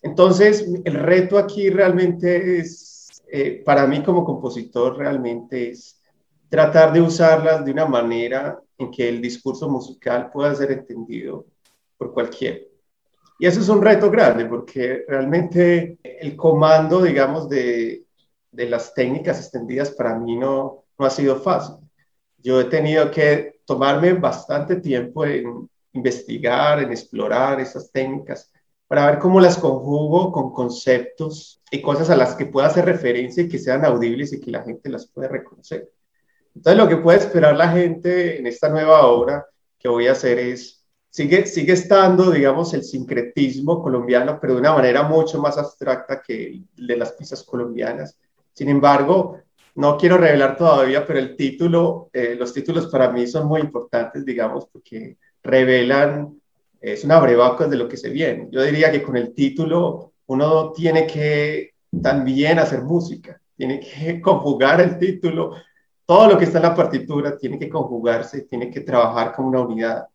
Entonces, 0.01 0.67
el 0.83 0.93
reto 0.95 1.37
aquí 1.37 1.69
realmente 1.69 2.59
es, 2.59 3.21
eh, 3.27 3.61
para 3.63 3.85
mí 3.85 4.01
como 4.03 4.23
compositor, 4.23 4.97
realmente 4.97 5.69
es 5.69 6.01
tratar 6.49 6.91
de 6.91 7.01
usarlas 7.01 7.63
de 7.63 7.71
una 7.71 7.85
manera 7.85 8.59
en 8.77 8.91
que 8.91 9.07
el 9.07 9.21
discurso 9.21 9.69
musical 9.69 10.29
pueda 10.31 10.53
ser 10.55 10.71
entendido 10.71 11.45
por 11.97 12.13
cualquiera. 12.13 12.59
Y 13.39 13.45
eso 13.45 13.59
es 13.59 13.69
un 13.69 13.81
reto 13.81 14.09
grande 14.11 14.45
porque 14.45 15.05
realmente 15.07 15.97
el 16.03 16.35
comando, 16.35 17.01
digamos, 17.01 17.47
de, 17.47 18.03
de 18.51 18.69
las 18.69 18.93
técnicas 18.93 19.39
extendidas 19.39 19.91
para 19.91 20.17
mí 20.17 20.35
no, 20.35 20.83
no 20.97 21.05
ha 21.05 21.09
sido 21.09 21.37
fácil 21.37 21.75
yo 22.43 22.59
he 22.59 22.65
tenido 22.65 23.11
que 23.11 23.60
tomarme 23.71 24.13
bastante 24.13 24.75
tiempo 24.75 25.25
en 25.25 25.69
investigar, 25.93 26.83
en 26.83 26.91
explorar 26.91 27.61
esas 27.61 27.89
técnicas, 27.89 28.51
para 28.85 29.05
ver 29.05 29.19
cómo 29.19 29.39
las 29.39 29.57
conjugo 29.57 30.33
con 30.33 30.51
conceptos 30.51 31.61
y 31.71 31.81
cosas 31.81 32.09
a 32.09 32.17
las 32.17 32.35
que 32.35 32.47
pueda 32.47 32.67
hacer 32.67 32.83
referencia 32.83 33.43
y 33.43 33.47
que 33.47 33.57
sean 33.57 33.85
audibles 33.85 34.33
y 34.33 34.41
que 34.41 34.51
la 34.51 34.61
gente 34.63 34.89
las 34.89 35.07
pueda 35.07 35.29
reconocer. 35.29 35.89
Entonces, 36.53 36.83
lo 36.83 36.89
que 36.89 36.97
puede 36.97 37.19
esperar 37.19 37.55
la 37.55 37.69
gente 37.69 38.37
en 38.37 38.45
esta 38.45 38.67
nueva 38.67 39.07
obra 39.07 39.45
que 39.79 39.87
voy 39.87 40.07
a 40.07 40.11
hacer 40.11 40.37
es, 40.37 40.85
sigue, 41.09 41.45
sigue 41.45 41.71
estando, 41.71 42.29
digamos, 42.29 42.73
el 42.73 42.83
sincretismo 42.83 43.81
colombiano, 43.81 44.37
pero 44.41 44.55
de 44.55 44.59
una 44.59 44.73
manera 44.73 45.03
mucho 45.03 45.39
más 45.39 45.57
abstracta 45.57 46.21
que 46.21 46.61
de 46.75 46.97
las 46.97 47.13
piezas 47.13 47.41
colombianas. 47.43 48.17
Sin 48.51 48.67
embargo, 48.67 49.39
no 49.75 49.97
quiero 49.97 50.17
revelar 50.17 50.57
todavía, 50.57 51.05
pero 51.05 51.19
el 51.19 51.35
título, 51.35 52.09
eh, 52.13 52.35
los 52.37 52.53
títulos 52.53 52.87
para 52.87 53.09
mí 53.11 53.27
son 53.27 53.47
muy 53.47 53.61
importantes, 53.61 54.25
digamos, 54.25 54.67
porque 54.67 55.17
revelan, 55.43 56.39
es 56.79 57.03
una 57.03 57.19
brevaca 57.19 57.67
de 57.67 57.77
lo 57.77 57.87
que 57.87 57.97
se 57.97 58.09
viene. 58.09 58.47
Yo 58.51 58.61
diría 58.63 58.91
que 58.91 59.03
con 59.03 59.15
el 59.17 59.33
título 59.33 60.13
uno 60.27 60.71
tiene 60.71 61.07
que 61.07 61.73
también 62.01 62.59
hacer 62.59 62.81
música, 62.81 63.41
tiene 63.55 63.79
que 63.79 64.19
conjugar 64.21 64.81
el 64.81 64.97
título, 64.97 65.55
todo 66.05 66.27
lo 66.27 66.37
que 66.37 66.45
está 66.45 66.57
en 66.57 66.63
la 66.63 66.75
partitura 66.75 67.37
tiene 67.37 67.57
que 67.57 67.69
conjugarse, 67.69 68.41
tiene 68.41 68.69
que 68.69 68.81
trabajar 68.81 69.33
como 69.33 69.49
una 69.49 69.61
unidad. 69.61 70.07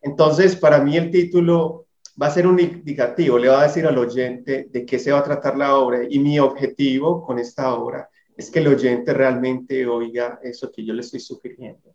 Entonces, 0.00 0.54
para 0.54 0.78
mí 0.78 0.96
el 0.96 1.10
título 1.10 1.86
va 2.20 2.26
a 2.26 2.30
ser 2.30 2.46
un 2.46 2.60
indicativo, 2.60 3.38
le 3.38 3.48
va 3.48 3.60
a 3.60 3.64
decir 3.64 3.86
al 3.86 3.98
oyente 3.98 4.68
de 4.70 4.86
qué 4.86 4.98
se 4.98 5.10
va 5.10 5.18
a 5.18 5.24
tratar 5.24 5.56
la 5.56 5.76
obra 5.76 6.00
y 6.08 6.18
mi 6.20 6.38
objetivo 6.38 7.24
con 7.24 7.38
esta 7.38 7.74
obra 7.74 8.08
es 8.38 8.52
que 8.52 8.60
el 8.60 8.68
oyente 8.68 9.12
realmente 9.12 9.84
oiga 9.84 10.38
eso 10.44 10.70
que 10.70 10.84
yo 10.84 10.94
le 10.94 11.00
estoy 11.00 11.18
sugiriendo. 11.18 11.92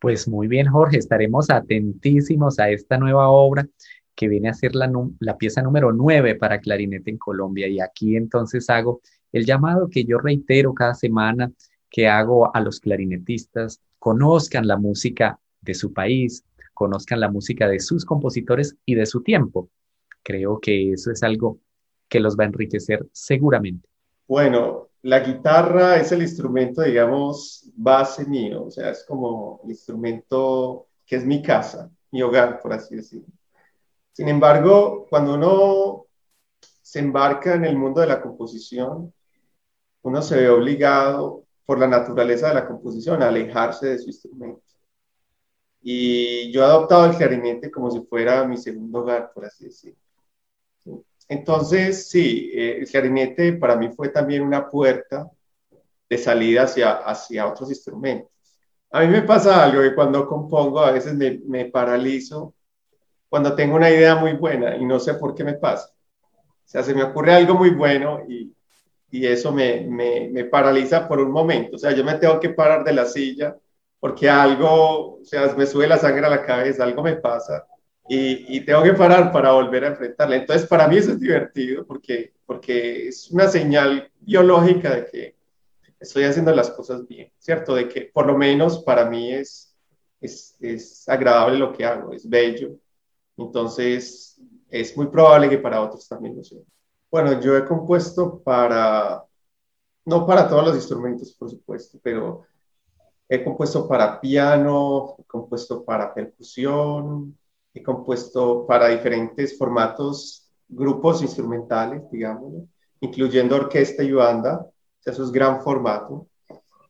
Pues 0.00 0.26
muy 0.26 0.48
bien, 0.48 0.66
Jorge, 0.66 0.98
estaremos 0.98 1.50
atentísimos 1.50 2.58
a 2.58 2.68
esta 2.68 2.98
nueva 2.98 3.28
obra 3.28 3.66
que 4.16 4.26
viene 4.28 4.48
a 4.48 4.54
ser 4.54 4.74
la, 4.74 4.90
la 5.20 5.38
pieza 5.38 5.62
número 5.62 5.92
9 5.92 6.34
para 6.34 6.58
clarinete 6.58 7.12
en 7.12 7.18
Colombia. 7.18 7.68
Y 7.68 7.80
aquí 7.80 8.16
entonces 8.16 8.68
hago 8.68 9.00
el 9.32 9.46
llamado 9.46 9.88
que 9.88 10.04
yo 10.04 10.18
reitero 10.18 10.74
cada 10.74 10.94
semana, 10.94 11.52
que 11.88 12.08
hago 12.08 12.54
a 12.54 12.60
los 12.60 12.80
clarinetistas, 12.80 13.80
conozcan 14.00 14.66
la 14.66 14.78
música 14.78 15.38
de 15.60 15.74
su 15.74 15.92
país, 15.92 16.44
conozcan 16.74 17.20
la 17.20 17.30
música 17.30 17.68
de 17.68 17.78
sus 17.78 18.04
compositores 18.04 18.76
y 18.84 18.96
de 18.96 19.06
su 19.06 19.22
tiempo. 19.22 19.70
Creo 20.24 20.58
que 20.58 20.92
eso 20.92 21.12
es 21.12 21.22
algo 21.22 21.60
que 22.08 22.18
los 22.18 22.36
va 22.36 22.42
a 22.42 22.48
enriquecer 22.48 23.06
seguramente. 23.12 23.88
Bueno, 24.26 24.88
la 25.04 25.20
guitarra 25.20 25.96
es 25.96 26.12
el 26.12 26.22
instrumento, 26.22 26.80
digamos, 26.80 27.70
base 27.76 28.24
mío, 28.24 28.64
o 28.64 28.70
sea, 28.70 28.88
es 28.90 29.04
como 29.04 29.60
el 29.62 29.70
instrumento 29.70 30.86
que 31.04 31.16
es 31.16 31.26
mi 31.26 31.42
casa, 31.42 31.90
mi 32.10 32.22
hogar, 32.22 32.58
por 32.62 32.72
así 32.72 32.96
decirlo. 32.96 33.26
Sin 34.12 34.28
embargo, 34.28 35.06
cuando 35.10 35.34
uno 35.34 36.06
se 36.80 37.00
embarca 37.00 37.54
en 37.54 37.66
el 37.66 37.76
mundo 37.76 38.00
de 38.00 38.06
la 38.06 38.22
composición, 38.22 39.12
uno 40.02 40.22
se 40.22 40.36
ve 40.36 40.48
obligado 40.48 41.44
por 41.66 41.78
la 41.78 41.86
naturaleza 41.86 42.48
de 42.48 42.54
la 42.54 42.66
composición 42.66 43.22
a 43.22 43.28
alejarse 43.28 43.88
de 43.88 43.98
su 43.98 44.06
instrumento. 44.06 44.62
Y 45.82 46.50
yo 46.50 46.62
he 46.62 46.64
adoptado 46.64 47.04
el 47.04 47.16
clarinete 47.16 47.70
como 47.70 47.90
si 47.90 48.00
fuera 48.00 48.46
mi 48.46 48.56
segundo 48.56 49.00
hogar, 49.00 49.32
por 49.34 49.44
así 49.44 49.66
decirlo. 49.66 50.00
Entonces, 51.28 52.08
sí, 52.08 52.50
eh, 52.54 52.78
el 52.78 52.88
clarinete 52.88 53.54
para 53.54 53.76
mí 53.76 53.88
fue 53.90 54.10
también 54.10 54.42
una 54.42 54.68
puerta 54.68 55.30
de 56.08 56.18
salida 56.18 56.64
hacia, 56.64 56.92
hacia 56.92 57.46
otros 57.46 57.70
instrumentos. 57.70 58.30
A 58.90 59.00
mí 59.00 59.08
me 59.08 59.22
pasa 59.22 59.64
algo 59.64 59.82
que 59.82 59.94
cuando 59.94 60.26
compongo 60.26 60.80
a 60.80 60.92
veces 60.92 61.14
me, 61.14 61.40
me 61.46 61.66
paralizo 61.66 62.54
cuando 63.28 63.54
tengo 63.54 63.74
una 63.76 63.90
idea 63.90 64.14
muy 64.14 64.34
buena 64.34 64.76
y 64.76 64.84
no 64.84 65.00
sé 65.00 65.14
por 65.14 65.34
qué 65.34 65.42
me 65.42 65.54
pasa. 65.54 65.88
O 65.88 66.66
sea, 66.68 66.82
se 66.82 66.94
me 66.94 67.02
ocurre 67.02 67.34
algo 67.34 67.54
muy 67.54 67.70
bueno 67.70 68.20
y, 68.28 68.54
y 69.10 69.26
eso 69.26 69.52
me, 69.52 69.80
me, 69.80 70.28
me, 70.30 70.44
paraliza 70.44 71.08
por 71.08 71.20
un 71.20 71.32
momento. 71.32 71.76
O 71.76 71.78
sea, 71.78 71.92
yo 71.92 72.04
me 72.04 72.14
tengo 72.14 72.38
que 72.38 72.50
parar 72.50 72.84
de 72.84 72.92
la 72.92 73.06
silla 73.06 73.56
porque 73.98 74.28
algo, 74.28 75.20
o 75.20 75.24
sea, 75.24 75.52
me 75.56 75.66
sube 75.66 75.88
la 75.88 75.98
sangre 75.98 76.26
a 76.26 76.30
la 76.30 76.42
cabeza, 76.44 76.84
algo 76.84 77.02
me 77.02 77.16
pasa 77.16 77.66
y, 78.08 78.56
y 78.56 78.60
tengo 78.64 78.82
que 78.82 78.92
parar 78.92 79.32
para 79.32 79.52
volver 79.52 79.84
a 79.84 79.88
enfrentarla. 79.88 80.36
Entonces, 80.36 80.68
para 80.68 80.88
mí 80.88 80.98
eso 80.98 81.12
es 81.12 81.20
divertido 81.20 81.86
porque, 81.86 82.34
porque 82.46 83.08
es 83.08 83.30
una 83.30 83.48
señal 83.48 84.10
biológica 84.20 84.94
de 84.94 85.06
que 85.06 85.36
estoy 85.98 86.24
haciendo 86.24 86.54
las 86.54 86.70
cosas 86.70 87.06
bien, 87.06 87.32
¿cierto? 87.38 87.74
De 87.74 87.88
que 87.88 88.10
por 88.12 88.26
lo 88.26 88.36
menos 88.36 88.82
para 88.82 89.08
mí 89.08 89.32
es, 89.32 89.74
es, 90.20 90.56
es 90.60 91.08
agradable 91.08 91.58
lo 91.58 91.72
que 91.72 91.84
hago, 91.84 92.12
es 92.12 92.28
bello. 92.28 92.76
Entonces, 93.36 94.40
es 94.68 94.96
muy 94.96 95.06
probable 95.06 95.48
que 95.48 95.58
para 95.58 95.80
otros 95.80 96.06
también 96.06 96.36
lo 96.36 96.44
sea. 96.44 96.60
Bueno, 97.10 97.40
yo 97.40 97.56
he 97.56 97.64
compuesto 97.64 98.40
para, 98.42 99.24
no 100.04 100.26
para 100.26 100.48
todos 100.48 100.66
los 100.66 100.76
instrumentos, 100.76 101.32
por 101.34 101.48
supuesto, 101.48 101.98
pero 102.02 102.42
he 103.28 103.42
compuesto 103.42 103.88
para 103.88 104.20
piano, 104.20 105.16
he 105.18 105.24
compuesto 105.24 105.84
para 105.84 106.12
percusión, 106.12 107.38
he 107.74 107.82
compuesto 107.82 108.66
para 108.66 108.88
diferentes 108.88 109.58
formatos, 109.58 110.48
grupos 110.68 111.22
instrumentales, 111.22 112.02
digamos, 112.10 112.64
incluyendo 113.00 113.56
orquesta 113.56 114.02
y 114.02 114.12
banda, 114.12 114.66
eso 115.04 115.24
es 115.24 115.32
gran 115.32 115.60
formato, 115.60 116.28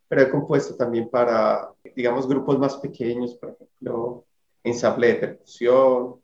pero 0.07 0.23
he 0.23 0.31
compuesto 0.31 0.77
también 0.77 1.09
para, 1.09 1.73
digamos, 1.97 2.29
grupos 2.29 2.59
más 2.59 2.77
pequeños, 2.77 3.35
por 3.35 3.51
ejemplo, 3.51 4.25
ensamble 4.63 5.09
de 5.09 5.15
percusión, 5.15 6.17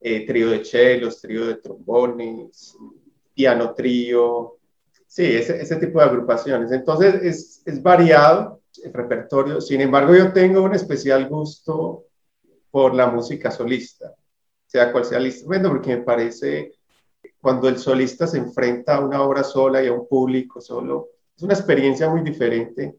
eh, 0.00 0.24
trío 0.26 0.50
de 0.50 0.62
chelos, 0.62 1.20
trío 1.20 1.46
de 1.46 1.56
trombones, 1.56 2.76
piano 3.34 3.74
trío, 3.74 4.56
sí, 5.06 5.24
ese, 5.24 5.76
tipo 5.76 5.98
de 5.98 6.06
agrupaciones. 6.06 6.70
Entonces 6.70 7.14
es, 7.22 7.62
es 7.66 7.82
variado 7.82 8.60
el 8.82 8.92
repertorio, 8.92 9.60
sin 9.60 9.80
embargo 9.80 10.14
yo 10.14 10.32
tengo 10.32 10.62
un 10.62 10.74
especial 10.74 11.28
gusto 11.28 12.07
por 12.78 12.94
la 12.94 13.08
música 13.08 13.50
solista, 13.50 14.14
sea 14.64 14.92
cual 14.92 15.04
sea 15.04 15.18
el 15.18 15.26
instrumento, 15.26 15.68
porque 15.68 15.96
me 15.96 16.02
parece 16.04 16.74
cuando 17.40 17.68
el 17.68 17.76
solista 17.76 18.24
se 18.28 18.38
enfrenta 18.38 18.94
a 18.94 19.00
una 19.00 19.20
obra 19.20 19.42
sola 19.42 19.82
y 19.82 19.88
a 19.88 19.92
un 19.92 20.06
público 20.06 20.60
solo, 20.60 21.08
es 21.36 21.42
una 21.42 21.54
experiencia 21.54 22.08
muy 22.08 22.20
diferente 22.20 22.94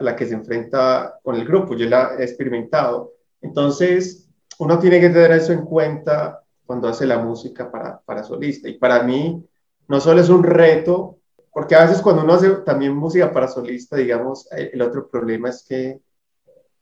a 0.00 0.02
la 0.02 0.16
que 0.16 0.26
se 0.26 0.34
enfrenta 0.34 1.20
con 1.22 1.36
el 1.36 1.44
grupo. 1.44 1.76
Yo 1.76 1.88
la 1.88 2.16
he 2.18 2.24
experimentado. 2.24 3.12
Entonces, 3.40 4.28
uno 4.58 4.80
tiene 4.80 4.98
que 4.98 5.10
tener 5.10 5.30
eso 5.30 5.52
en 5.52 5.64
cuenta 5.64 6.42
cuando 6.66 6.88
hace 6.88 7.06
la 7.06 7.18
música 7.18 7.70
para, 7.70 8.00
para 8.00 8.24
solista. 8.24 8.68
Y 8.68 8.78
para 8.78 9.04
mí, 9.04 9.46
no 9.86 10.00
solo 10.00 10.20
es 10.20 10.28
un 10.28 10.42
reto, 10.42 11.18
porque 11.52 11.76
a 11.76 11.82
veces 11.82 12.02
cuando 12.02 12.24
uno 12.24 12.32
hace 12.32 12.50
también 12.66 12.96
música 12.96 13.32
para 13.32 13.46
solista, 13.46 13.96
digamos, 13.96 14.48
el 14.50 14.82
otro 14.82 15.08
problema 15.08 15.50
es 15.50 15.64
que 15.68 16.00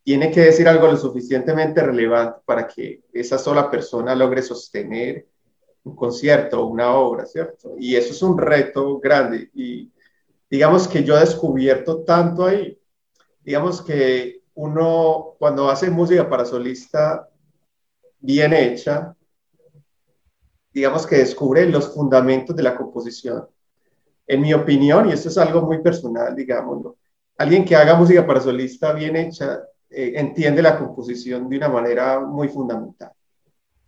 tiene 0.09 0.31
que 0.31 0.41
decir 0.41 0.67
algo 0.67 0.87
lo 0.87 0.97
suficientemente 0.97 1.83
relevante 1.83 2.41
para 2.47 2.67
que 2.67 3.03
esa 3.13 3.37
sola 3.37 3.71
persona 3.71 4.15
logre 4.15 4.41
sostener 4.41 5.29
un 5.85 5.95
concierto 5.95 6.63
o 6.63 6.69
una 6.69 6.95
obra, 6.95 7.27
¿cierto? 7.27 7.75
Y 7.79 7.95
eso 7.95 8.13
es 8.13 8.23
un 8.23 8.39
reto 8.39 8.99
grande. 9.01 9.51
Y 9.53 9.93
digamos 10.49 10.89
que 10.89 11.05
yo 11.05 11.15
he 11.15 11.21
descubierto 11.21 12.05
tanto 12.05 12.47
ahí, 12.47 12.81
digamos 13.45 13.83
que 13.83 14.41
uno 14.55 15.35
cuando 15.39 15.69
hace 15.69 15.91
música 15.91 16.27
para 16.27 16.47
solista 16.47 17.29
bien 18.19 18.55
hecha, 18.55 19.15
digamos 20.73 21.07
que 21.07 21.17
descubre 21.17 21.69
los 21.69 21.93
fundamentos 21.93 22.57
de 22.57 22.63
la 22.63 22.75
composición. 22.75 23.47
En 24.27 24.41
mi 24.41 24.55
opinión, 24.55 25.11
y 25.11 25.13
esto 25.13 25.29
es 25.29 25.37
algo 25.37 25.61
muy 25.67 25.83
personal, 25.83 26.35
digámoslo, 26.35 26.97
alguien 27.37 27.63
que 27.63 27.77
haga 27.77 27.95
música 27.95 28.27
para 28.27 28.41
solista 28.41 28.95
bien 28.95 29.15
hecha 29.15 29.65
eh, 29.91 30.13
entiende 30.17 30.63
la 30.63 30.79
composición 30.79 31.49
de 31.49 31.57
una 31.57 31.69
manera 31.69 32.21
muy 32.21 32.49
fundamental. 32.49 33.13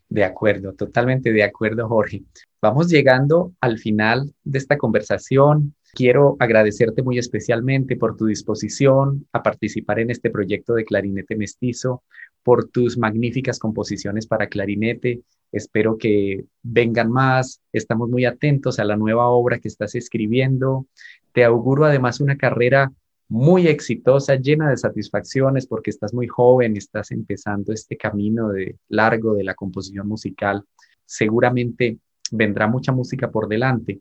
De 0.09 0.25
acuerdo, 0.25 0.73
totalmente 0.73 1.33
de 1.33 1.45
acuerdo, 1.45 1.87
Jorge. 1.87 2.25
Vamos 2.61 2.89
llegando 2.89 3.53
al 3.61 3.79
final 3.79 4.35
de 4.43 4.59
esta 4.59 4.77
conversación. 4.77 5.75
Quiero 5.93 6.37
agradecerte 6.41 7.03
muy 7.03 7.19
especialmente 7.19 7.97
por 7.97 8.17
tu 8.17 8.27
disposición 8.27 9.27
a 9.33 9.43
participar 9.43 10.01
en 10.01 10.11
este 10.11 10.31
proyecto 10.31 10.75
de 10.75 10.85
clarinete 10.85 11.37
mestizo, 11.37 12.03
por 12.43 12.69
tus 12.69 12.99
magníficas 12.99 13.59
composiciones 13.59 14.27
para 14.27 14.49
clarinete. 14.49 15.21
Espero 15.53 15.97
que 15.97 16.45
vengan 16.63 17.11
más. 17.11 17.61
Estamos 17.73 18.09
muy 18.09 18.25
atentos 18.25 18.79
a 18.79 18.85
la 18.85 18.97
nueva 18.97 19.29
obra 19.29 19.59
que 19.59 19.69
estás 19.69 19.95
escribiendo. 19.95 20.87
Te 21.33 21.45
auguro 21.45 21.85
además 21.85 22.21
una 22.21 22.37
carrera 22.37 22.93
muy 23.31 23.69
exitosa, 23.69 24.35
llena 24.35 24.71
de 24.71 24.77
satisfacciones, 24.77 25.67
porque 25.67 25.91
estás 25.91 26.13
muy 26.13 26.27
joven, 26.27 26.77
estás 26.77 27.13
empezando 27.13 27.73
este 27.73 27.97
camino 27.97 28.49
de 28.49 28.77
largo 28.89 29.35
de 29.35 29.45
la 29.45 29.55
composición 29.55 30.09
musical. 30.09 30.65
Seguramente 31.07 31.99
vendrá 32.33 32.67
mucha 32.67 32.91
música 32.91 33.31
por 33.31 33.47
delante. 33.47 34.01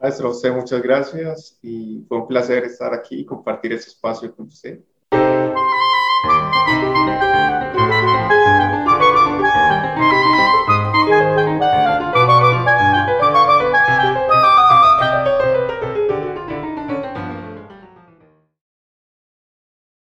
Maestro, 0.00 0.30
usted 0.30 0.50
muchas 0.50 0.82
gracias 0.82 1.58
y 1.60 2.04
fue 2.08 2.18
un 2.18 2.26
placer 2.26 2.64
estar 2.64 2.94
aquí 2.94 3.20
y 3.20 3.26
compartir 3.26 3.74
ese 3.74 3.90
espacio 3.90 4.34
con 4.34 4.46
usted. 4.46 4.80